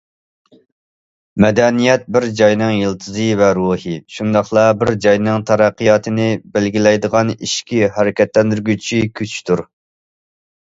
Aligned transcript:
مەدەنىيەت 1.43 2.07
بىر 2.15 2.25
جاينىڭ 2.39 2.71
يىلتىزى 2.77 3.27
ۋە 3.41 3.49
روھى، 3.59 3.93
شۇنداقلا 4.15 4.65
بىر 4.81 4.93
جاينىڭ 5.07 5.47
تەرەققىياتىنى 5.51 6.27
بەلگىلەيدىغان 6.57 7.33
ئىچكى 7.37 7.87
ھەرىكەتلەندۈرگۈچى 8.01 9.07
كۈچتۇر. 9.21 9.67